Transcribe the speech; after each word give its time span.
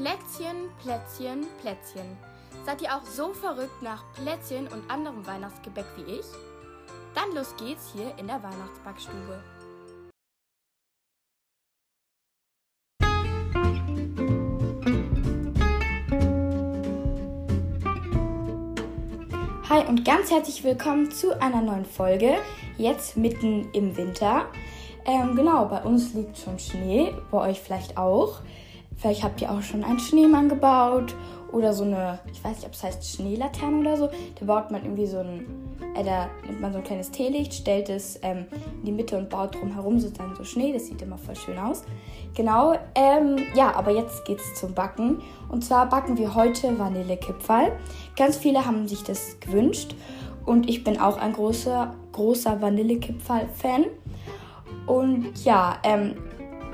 Plätzchen, 0.00 0.70
Plätzchen, 0.80 1.44
Plätzchen. 1.60 2.16
Seid 2.64 2.82
ihr 2.82 2.94
auch 2.94 3.02
so 3.02 3.32
verrückt 3.32 3.82
nach 3.82 4.04
Plätzchen 4.12 4.68
und 4.68 4.88
anderem 4.88 5.26
Weihnachtsgebäck 5.26 5.86
wie 5.96 6.18
ich? 6.20 6.26
Dann 7.16 7.34
los 7.34 7.52
geht's 7.56 7.92
hier 7.92 8.16
in 8.16 8.28
der 8.28 8.40
Weihnachtsbackstube. 8.40 9.42
Hi 19.68 19.84
und 19.88 20.04
ganz 20.04 20.30
herzlich 20.30 20.62
willkommen 20.62 21.10
zu 21.10 21.42
einer 21.42 21.60
neuen 21.60 21.84
Folge, 21.84 22.36
jetzt 22.76 23.16
mitten 23.16 23.68
im 23.72 23.96
Winter. 23.96 24.46
Ähm, 25.04 25.34
genau, 25.34 25.64
bei 25.64 25.82
uns 25.82 26.14
liegt 26.14 26.38
schon 26.38 26.60
Schnee, 26.60 27.12
bei 27.32 27.50
euch 27.50 27.60
vielleicht 27.60 27.96
auch. 27.96 28.42
Vielleicht 28.98 29.22
habt 29.22 29.40
ihr 29.40 29.50
auch 29.50 29.62
schon 29.62 29.84
einen 29.84 30.00
Schneemann 30.00 30.48
gebaut 30.48 31.14
oder 31.52 31.72
so 31.72 31.84
eine, 31.84 32.18
ich 32.32 32.42
weiß 32.42 32.56
nicht, 32.56 32.66
ob 32.66 32.72
es 32.72 32.82
heißt 32.82 33.04
Schneelaterne 33.04 33.78
oder 33.78 33.96
so. 33.96 34.10
Da 34.38 34.44
baut 34.44 34.72
man 34.72 34.82
irgendwie 34.82 35.06
so 35.06 35.18
ein, 35.18 35.46
äh, 35.94 36.02
da 36.02 36.28
nimmt 36.44 36.60
man 36.60 36.72
so 36.72 36.78
ein 36.78 36.84
kleines 36.84 37.12
Teelicht, 37.12 37.54
stellt 37.54 37.88
es 37.88 38.18
ähm, 38.22 38.46
in 38.80 38.86
die 38.86 38.92
Mitte 38.92 39.16
und 39.16 39.30
baut 39.30 39.54
drumherum 39.54 40.00
sozusagen 40.00 40.34
so 40.34 40.42
Schnee. 40.42 40.72
Das 40.72 40.86
sieht 40.86 41.00
immer 41.00 41.16
voll 41.16 41.36
schön 41.36 41.58
aus. 41.58 41.84
Genau, 42.34 42.74
ähm, 42.96 43.36
ja, 43.54 43.74
aber 43.76 43.92
jetzt 43.92 44.24
geht's 44.24 44.56
zum 44.56 44.74
Backen. 44.74 45.22
Und 45.48 45.64
zwar 45.64 45.88
backen 45.88 46.18
wir 46.18 46.34
heute 46.34 46.76
Vanillekipferl. 46.76 47.72
Ganz 48.16 48.36
viele 48.36 48.66
haben 48.66 48.88
sich 48.88 49.04
das 49.04 49.38
gewünscht 49.38 49.94
und 50.44 50.68
ich 50.68 50.82
bin 50.82 50.98
auch 51.00 51.18
ein 51.18 51.34
großer, 51.34 51.94
großer 52.12 52.60
Vanillekipferl-Fan. 52.60 53.84
Und 54.86 55.44
ja, 55.44 55.76
ähm, 55.84 56.16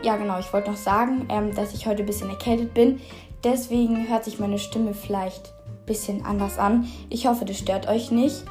ja, 0.03 0.17
genau, 0.17 0.39
ich 0.39 0.53
wollte 0.53 0.71
noch 0.71 0.77
sagen, 0.77 1.27
ähm, 1.31 1.55
dass 1.55 1.75
ich 1.75 1.87
heute 1.87 2.03
ein 2.03 2.07
bisschen 2.07 2.31
erkältet 2.31 2.75
bin. 2.75 3.01
Deswegen 3.43 4.09
hört 4.09 4.25
sich 4.25 4.39
meine 4.39 4.59
Stimme 4.59 4.95
vielleicht 4.95 5.53
ein 5.67 5.87
bisschen 5.87 6.25
anders 6.25 6.59
an. 6.59 6.89
Ich 7.11 7.27
hoffe, 7.27 7.45
das 7.45 7.59
stört 7.59 7.89
euch 7.89 8.11
nicht. 8.11 8.45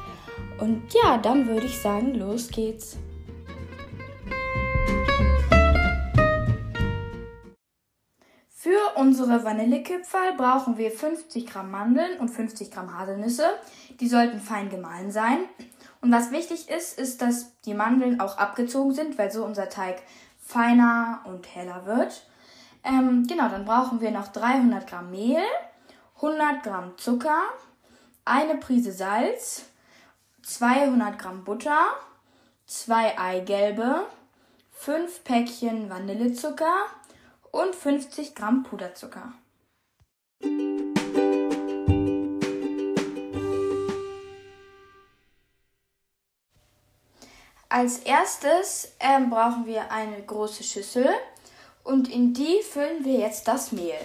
Und 0.58 0.82
ja, 1.02 1.18
dann 1.18 1.48
würde 1.48 1.66
ich 1.66 1.78
sagen, 1.78 2.14
los 2.14 2.48
geht's. 2.48 2.96
Für 8.48 8.96
unsere 8.96 9.44
Vanillekipferl 9.44 10.36
brauchen 10.38 10.78
wir 10.78 10.90
50 10.90 11.46
Gramm 11.46 11.70
Mandeln 11.70 12.18
und 12.18 12.30
50 12.30 12.70
Gramm 12.70 12.98
Haselnüsse. 12.98 13.44
Die 14.00 14.08
sollten 14.08 14.40
fein 14.40 14.70
gemahlen 14.70 15.10
sein. 15.10 15.40
Und 16.00 16.12
was 16.12 16.30
wichtig 16.32 16.68
ist, 16.70 16.98
ist, 16.98 17.20
dass 17.20 17.60
die 17.62 17.74
Mandeln 17.74 18.20
auch 18.20 18.38
abgezogen 18.38 18.92
sind, 18.92 19.18
weil 19.18 19.30
so 19.30 19.44
unser 19.44 19.68
Teig 19.68 20.02
feiner 20.44 21.20
und 21.24 21.54
heller 21.54 21.86
wird. 21.86 22.26
Ähm, 22.84 23.26
genau, 23.26 23.48
dann 23.48 23.64
brauchen 23.64 24.00
wir 24.00 24.10
noch 24.10 24.28
300 24.28 24.86
Gramm 24.86 25.10
Mehl, 25.10 25.42
100 26.16 26.62
Gramm 26.62 26.96
Zucker, 26.98 27.42
eine 28.24 28.56
Prise 28.56 28.92
Salz, 28.92 29.64
200 30.42 31.18
Gramm 31.18 31.44
Butter, 31.44 31.80
zwei 32.66 33.18
Eigelbe, 33.18 34.06
5 34.72 35.24
Päckchen 35.24 35.88
Vanillezucker 35.88 36.86
und 37.50 37.74
50 37.74 38.34
Gramm 38.34 38.64
Puderzucker. 38.64 39.32
Als 47.74 47.98
erstes 47.98 48.92
ähm, 49.00 49.30
brauchen 49.30 49.66
wir 49.66 49.90
eine 49.90 50.22
große 50.22 50.62
Schüssel 50.62 51.08
und 51.82 52.08
in 52.08 52.32
die 52.32 52.62
füllen 52.62 53.04
wir 53.04 53.18
jetzt 53.18 53.48
das 53.48 53.72
Mehl. 53.72 53.98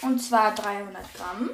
Und 0.00 0.20
zwar 0.20 0.54
300 0.54 1.12
Gramm. 1.12 1.50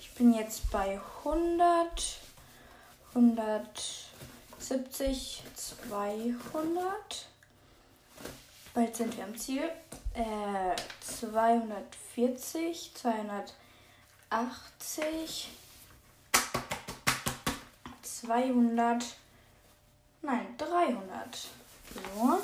Ich 0.00 0.12
bin 0.14 0.34
jetzt 0.34 0.68
bei 0.72 1.00
100, 1.24 2.18
170, 3.14 5.44
200. 5.54 7.28
Bald 8.74 8.96
sind 8.96 9.16
wir 9.16 9.22
am 9.22 9.38
Ziel. 9.38 9.70
Äh, 10.14 10.74
240, 11.00 12.90
200. 12.92 13.54
80, 14.30 15.48
200, 18.02 19.04
nein, 20.22 20.54
300. 20.56 21.48
So. 21.94 22.38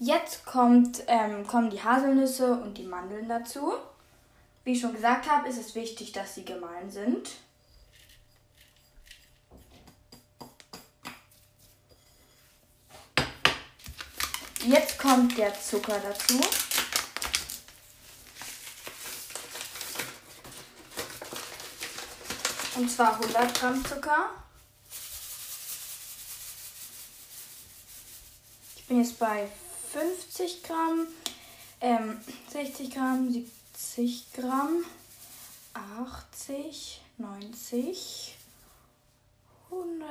Jetzt 0.00 0.44
kommt, 0.44 1.04
ähm, 1.06 1.46
kommen 1.46 1.70
die 1.70 1.82
Haselnüsse 1.82 2.54
und 2.54 2.76
die 2.76 2.84
Mandeln 2.84 3.28
dazu. 3.28 3.74
Wie 4.64 4.72
ich 4.72 4.80
schon 4.80 4.94
gesagt 4.94 5.30
habe, 5.30 5.48
ist 5.48 5.58
es 5.58 5.74
wichtig, 5.74 6.12
dass 6.12 6.34
sie 6.34 6.44
gemahlen 6.44 6.90
sind. 6.90 7.30
Jetzt 14.64 14.98
kommt 14.98 15.38
der 15.38 15.54
Zucker 15.58 15.98
dazu. 16.00 16.40
Und 22.80 22.88
zwar 22.90 23.20
100 23.20 23.60
Gramm 23.60 23.84
Zucker. 23.84 24.30
Ich 28.74 28.86
bin 28.86 29.02
jetzt 29.02 29.18
bei 29.18 29.50
50 29.92 30.62
Gramm, 30.62 31.06
ähm, 31.82 32.18
60 32.50 32.90
Gramm, 32.90 33.30
70 33.30 34.32
Gramm, 34.32 34.82
80, 35.74 37.02
90, 37.18 38.38
100. 39.70 40.06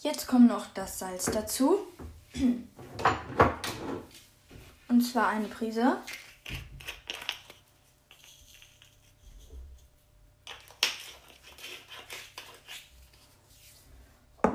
Jetzt 0.00 0.26
kommt 0.26 0.48
noch 0.48 0.66
das 0.74 0.98
Salz 0.98 1.26
dazu. 1.26 1.86
Und 4.88 5.00
zwar 5.02 5.28
eine 5.28 5.46
Prise. 5.46 5.98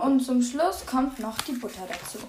Und 0.06 0.20
zum 0.20 0.40
Schluss 0.40 0.86
kommt 0.86 1.18
noch 1.18 1.36
die 1.42 1.54
Butter 1.54 1.88
dazu. 1.88 2.20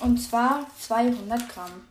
Und 0.00 0.16
zwar 0.16 0.66
200 0.78 1.46
Gramm. 1.50 1.86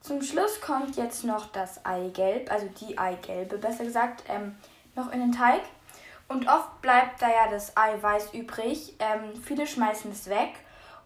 Zum 0.00 0.20
Schluss 0.22 0.60
kommt 0.60 0.96
jetzt 0.96 1.22
noch 1.22 1.52
das 1.52 1.86
Eigelb, 1.86 2.50
also 2.50 2.66
die 2.80 2.98
Eigelbe 2.98 3.56
besser 3.56 3.84
gesagt, 3.84 4.24
ähm, 4.26 4.56
noch 4.96 5.12
in 5.12 5.20
den 5.20 5.32
Teig. 5.32 5.62
Und 6.26 6.48
oft 6.48 6.82
bleibt 6.82 7.22
da 7.22 7.28
ja 7.28 7.48
das 7.48 7.76
Eiweiß 7.76 8.34
übrig. 8.34 8.96
Ähm, 8.98 9.40
viele 9.40 9.68
schmeißen 9.68 10.10
es 10.10 10.26
weg 10.26 10.54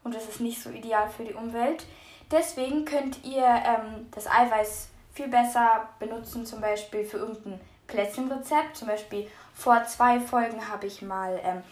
und 0.05 0.15
das 0.15 0.27
ist 0.27 0.41
nicht 0.41 0.63
so 0.63 0.71
ideal 0.71 1.11
für 1.11 1.25
die 1.25 1.35
Umwelt. 1.35 1.85
Deswegen 2.31 2.87
könnt 2.87 3.23
ihr 3.27 3.45
ähm, 3.45 4.09
das 4.11 4.27
Eiweiß 4.27 4.89
viel 5.19 5.29
besser 5.29 5.89
benutzen, 5.99 6.47
zum 6.47 6.61
Beispiel 6.61 7.05
für 7.05 7.19
irgendein 7.19 7.61
Plätzchenrezept. 7.89 8.77
Zum 8.77 8.87
Beispiel 8.87 9.29
vor 9.53 9.85
zwei 9.85 10.21
Folgen 10.21 10.69
habe 10.69 10.87
ich 10.87 11.03
mal 11.03 11.41
ähm, 11.43 11.63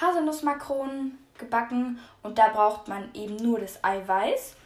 Haselnussmakronen 0.00 1.16
gebacken 1.38 2.00
und 2.24 2.36
da 2.38 2.48
braucht 2.48 2.88
man 2.88 3.08
eben 3.14 3.36
nur 3.36 3.60
das 3.60 3.82
Eiweiß. 3.84 4.56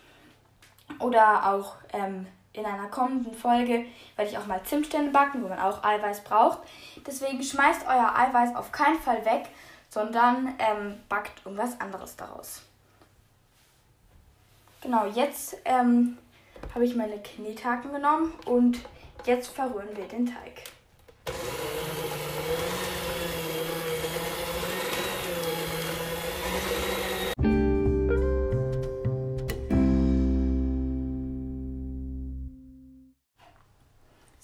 Oder 1.01 1.53
auch 1.53 1.75
ähm, 1.93 2.27
in 2.55 2.65
einer 2.65 2.89
kommenden 2.89 3.35
Folge 3.35 3.85
werde 4.17 4.31
ich 4.31 4.39
auch 4.39 4.47
mal 4.47 4.63
Zimtstände 4.65 5.11
backen, 5.11 5.45
wo 5.45 5.49
man 5.49 5.59
auch 5.59 5.85
Eiweiß 5.85 6.25
braucht. 6.25 6.61
Deswegen 7.07 7.43
schmeißt 7.43 7.87
euer 7.87 8.15
Eiweiß 8.17 8.57
auf 8.57 8.73
keinen 8.73 8.99
Fall 8.99 9.23
weg, 9.27 9.51
sondern 9.91 10.55
ähm, 10.59 10.99
backt 11.11 11.45
irgendwas 11.45 11.79
anderes 11.79 12.17
daraus. 12.17 12.63
Genau, 14.81 15.05
jetzt 15.07 15.59
ähm, 15.67 16.17
habe 16.75 16.85
ich 16.85 16.95
meine 16.95 17.19
Knethaken 17.19 17.93
genommen 17.93 18.33
und 18.47 18.81
jetzt 19.25 19.49
verrühren 19.49 19.97
wir 19.97 20.05
den 20.05 20.27
Teig. 20.27 20.63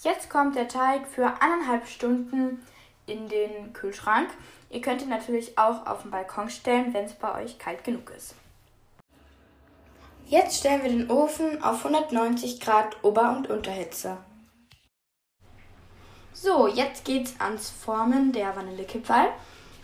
Jetzt 0.03 0.29
kommt 0.29 0.55
der 0.55 0.67
Teig 0.67 1.07
für 1.07 1.41
eineinhalb 1.41 1.87
Stunden 1.87 2.63
in 3.07 3.27
den 3.29 3.73
Kühlschrank. 3.73 4.29
Ihr 4.69 4.81
könnt 4.81 5.01
ihn 5.01 5.09
natürlich 5.09 5.57
auch 5.57 5.87
auf 5.87 6.03
den 6.03 6.11
Balkon 6.11 6.49
stellen, 6.49 6.93
wenn 6.93 7.05
es 7.05 7.13
bei 7.13 7.43
euch 7.43 7.57
kalt 7.57 7.83
genug 7.83 8.11
ist. 8.15 8.35
Jetzt 10.29 10.57
stellen 10.57 10.83
wir 10.83 10.89
den 10.89 11.09
Ofen 11.09 11.63
auf 11.63 11.85
190 11.85 12.59
Grad 12.59 13.01
Ober- 13.01 13.37
und 13.37 13.49
Unterhitze. 13.49 14.17
So, 16.33 16.67
jetzt 16.67 17.05
geht's 17.05 17.35
ans 17.39 17.69
Formen 17.69 18.33
der 18.33 18.53
Vanillekipferl. 18.53 19.29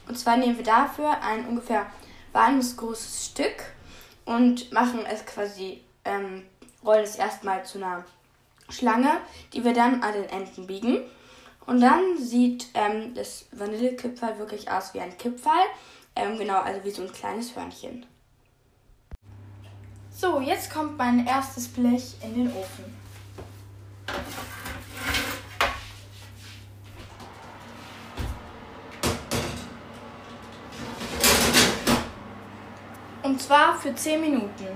Und 0.06 0.20
zwar 0.20 0.36
nehmen 0.36 0.58
wir 0.58 0.66
dafür 0.66 1.22
ein 1.22 1.48
ungefähr 1.48 1.86
walnussgroßes 2.34 3.28
Stück 3.28 3.72
und 4.26 4.70
machen 4.74 5.06
es 5.06 5.26
quasi, 5.26 5.82
ähm, 6.04 6.44
rollen 6.84 7.06
es 7.06 7.16
erstmal 7.16 7.64
zu 7.64 7.78
einer 7.78 8.04
Schlange, 8.68 9.22
die 9.54 9.64
wir 9.64 9.74
dann 9.74 10.04
an 10.04 10.12
den 10.12 10.28
Enden 10.30 10.68
biegen. 10.68 11.04
Und 11.68 11.80
dann 11.80 12.18
sieht 12.18 12.68
ähm, 12.74 13.14
das 13.16 13.46
Vanillekipferl 13.54 14.40
wirklich 14.40 14.70
aus 14.70 14.94
wie 14.94 15.00
ein 15.00 15.18
Kipferl. 15.18 15.54
Ähm, 16.18 16.38
genau, 16.38 16.60
also 16.60 16.84
wie 16.84 16.92
so 16.92 17.02
ein 17.02 17.14
kleines 17.14 17.56
Hörnchen. 17.56 18.06
So, 20.24 20.40
jetzt 20.40 20.72
kommt 20.72 20.98
mein 20.98 21.28
erstes 21.28 21.68
Blech 21.68 22.16
in 22.24 22.34
den 22.34 22.48
Ofen. 22.48 22.86
Und 33.22 33.42
zwar 33.42 33.78
für 33.78 33.94
10 33.94 34.22
Minuten. 34.22 34.68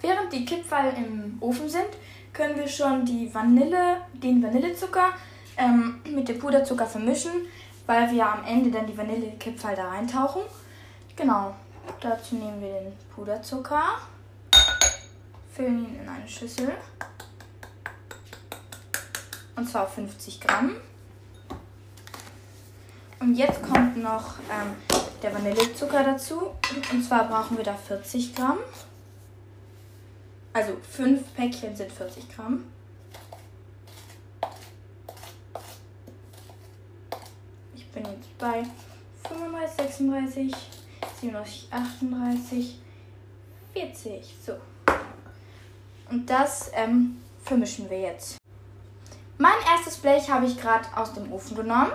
Während 0.00 0.32
die 0.32 0.44
Kipferl 0.44 0.94
im 0.96 1.38
Ofen 1.40 1.68
sind, 1.68 1.88
können 2.32 2.54
wir 2.54 2.68
schon 2.68 3.04
die 3.04 3.34
Vanille, 3.34 4.02
den 4.12 4.40
Vanillezucker 4.40 5.08
ähm, 5.56 6.00
mit 6.08 6.28
dem 6.28 6.38
Puderzucker 6.38 6.86
vermischen, 6.86 7.32
weil 7.86 8.10
wir 8.10 8.26
am 8.26 8.44
Ende 8.44 8.70
dann 8.70 8.86
die 8.86 8.96
Vanillekipferl 8.96 9.76
da 9.76 9.88
reintauchen. 9.88 10.42
Genau, 11.16 11.54
dazu 12.00 12.36
nehmen 12.36 12.60
wir 12.60 12.72
den 12.72 12.92
Puderzucker, 13.14 13.98
füllen 15.54 15.86
ihn 15.86 16.00
in 16.00 16.08
eine 16.08 16.26
Schüssel 16.26 16.72
und 19.56 19.68
zwar 19.68 19.86
50 19.86 20.40
Gramm. 20.40 20.76
Und 23.20 23.34
jetzt 23.36 23.62
kommt 23.62 23.96
noch 23.96 24.34
ähm, 24.50 24.74
der 25.22 25.32
Vanillezucker 25.32 26.04
dazu. 26.04 26.50
Und 26.92 27.02
zwar 27.02 27.28
brauchen 27.28 27.56
wir 27.56 27.64
da 27.64 27.74
40 27.74 28.34
Gramm. 28.34 28.58
Also 30.52 30.76
5 30.90 31.34
Päckchen 31.34 31.74
sind 31.74 31.90
40 31.90 32.28
Gramm. 32.34 32.64
Bin 37.94 38.04
jetzt 38.04 38.36
bei 38.38 38.64
35, 39.28 39.76
36, 39.76 40.54
37, 41.20 41.68
38, 41.70 42.78
40. 43.72 44.34
So. 44.44 44.52
Und 46.10 46.28
das 46.28 46.70
ähm, 46.74 47.16
vermischen 47.42 47.88
wir 47.88 48.00
jetzt. 48.00 48.38
Mein 49.38 49.54
erstes 49.72 49.96
Blech 49.98 50.28
habe 50.30 50.46
ich 50.46 50.60
gerade 50.60 50.86
aus 50.96 51.12
dem 51.14 51.32
Ofen 51.32 51.56
genommen. 51.56 51.92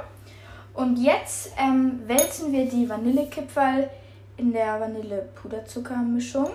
Und 0.73 0.97
jetzt 0.97 1.51
ähm, 1.57 2.01
wälzen 2.07 2.51
wir 2.51 2.69
die 2.69 2.87
Vanillekipferl 2.87 3.89
in 4.37 4.53
der 4.53 4.79
Vanille-Puderzucker-Mischung. 4.79 6.51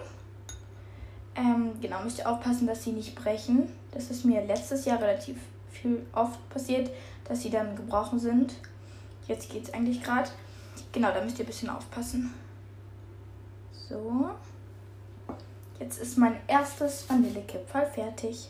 Ähm, 1.37 1.73
genau, 1.81 2.03
müsst 2.03 2.19
ihr 2.19 2.31
aufpassen, 2.31 2.67
dass 2.67 2.85
sie 2.85 2.93
nicht 2.93 3.15
brechen. 3.15 3.69
Das 3.93 4.11
ist 4.11 4.25
mir 4.25 4.45
letztes 4.47 4.85
Jahr 4.85 5.01
relativ 5.01 5.37
viel 5.71 6.07
oft 6.15 6.49
passiert, 6.49 6.91
dass 7.29 7.43
sie 7.43 7.51
dann 7.51 7.77
gebrochen 7.77 8.19
sind. 8.19 8.55
Jetzt 9.27 9.51
geht 9.51 9.65
es 9.65 9.75
eigentlich 9.75 10.03
gerade. 10.03 10.31
Genau, 10.93 11.11
da 11.13 11.23
müsst 11.23 11.39
ihr 11.39 11.45
ein 11.45 11.49
bisschen 11.49 11.71
aufpassen. 11.71 12.33
So. 13.89 14.31
Jetzt 15.79 15.99
ist 15.99 16.19
mein 16.19 16.37
erstes 16.47 17.09
Vanillekipferl 17.09 17.87
fertig. 17.87 18.49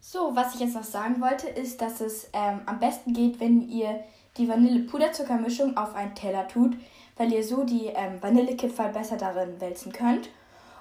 So, 0.00 0.36
was 0.36 0.54
ich 0.54 0.60
jetzt 0.60 0.74
noch 0.74 0.84
sagen 0.84 1.20
wollte, 1.22 1.48
ist, 1.48 1.80
dass 1.80 2.00
es 2.00 2.28
ähm, 2.34 2.60
am 2.66 2.78
besten 2.78 3.14
geht, 3.14 3.40
wenn 3.40 3.68
ihr 3.68 4.04
die 4.36 4.48
Vanille-Puderzuckermischung 4.48 5.76
auf 5.76 5.94
einen 5.94 6.14
Teller 6.14 6.46
tut, 6.48 6.76
weil 7.16 7.32
ihr 7.32 7.42
so 7.42 7.64
die 7.64 7.86
ähm, 7.86 8.20
Vanillekipferl 8.20 8.92
besser 8.92 9.16
darin 9.16 9.60
wälzen 9.60 9.92
könnt. 9.92 10.28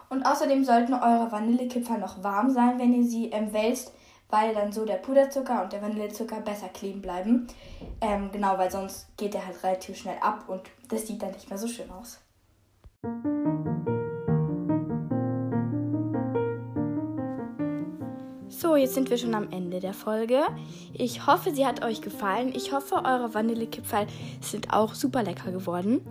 Und 0.09 0.25
außerdem 0.25 0.65
sollten 0.65 0.93
eure 0.93 1.31
Vanillekipferl 1.31 1.99
noch 1.99 2.21
warm 2.21 2.49
sein, 2.49 2.77
wenn 2.79 2.93
ihr 2.93 3.05
sie 3.05 3.29
ähm, 3.29 3.53
wälzt, 3.53 3.93
weil 4.31 4.55
dann 4.55 4.71
so 4.71 4.85
der 4.85 4.95
Puderzucker 4.95 5.61
und 5.61 5.73
der 5.73 5.81
Vanillezucker 5.81 6.39
besser 6.39 6.69
kleben 6.69 7.01
bleiben. 7.01 7.47
Ähm, 7.99 8.31
genau, 8.31 8.57
weil 8.57 8.71
sonst 8.71 9.15
geht 9.17 9.33
der 9.33 9.45
halt 9.45 9.63
relativ 9.63 9.97
schnell 9.97 10.17
ab 10.21 10.45
und 10.47 10.61
das 10.89 11.05
sieht 11.05 11.21
dann 11.21 11.31
nicht 11.31 11.49
mehr 11.49 11.59
so 11.59 11.67
schön 11.67 11.91
aus. 11.91 12.19
So, 18.47 18.75
jetzt 18.75 18.93
sind 18.93 19.09
wir 19.09 19.17
schon 19.17 19.33
am 19.33 19.51
Ende 19.51 19.79
der 19.79 19.93
Folge. 19.93 20.43
Ich 20.93 21.25
hoffe, 21.25 21.51
sie 21.51 21.65
hat 21.65 21.83
euch 21.83 22.01
gefallen. 22.01 22.53
Ich 22.55 22.71
hoffe, 22.71 22.95
eure 23.03 23.33
Vanillekipferl 23.33 24.07
sind 24.39 24.71
auch 24.71 24.93
super 24.93 25.23
lecker 25.23 25.51
geworden. 25.51 26.01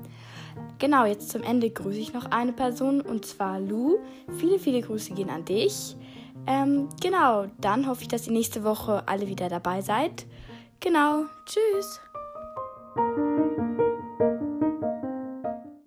Genau, 0.79 1.05
jetzt 1.05 1.31
zum 1.31 1.43
Ende 1.43 1.71
grüße 1.71 1.99
ich 1.99 2.13
noch 2.13 2.31
eine 2.31 2.53
Person 2.53 3.01
und 3.03 3.25
zwar 3.25 3.61
Lou. 3.61 3.99
Viele, 4.39 4.59
viele 4.59 4.81
Grüße 4.81 5.15
gehen 5.15 5.31
an 5.31 5.45
dich. 5.45 5.97
Ähm, 6.51 6.89
genau, 7.01 7.47
dann 7.61 7.87
hoffe 7.87 8.03
ich, 8.03 8.09
dass 8.09 8.27
ihr 8.27 8.33
nächste 8.33 8.65
Woche 8.65 9.07
alle 9.07 9.29
wieder 9.29 9.49
dabei 9.49 9.83
seid. 9.83 10.27
Genau, 10.81 11.27
tschüss. 11.47 12.01